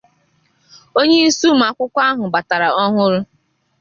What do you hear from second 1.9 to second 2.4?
ahụ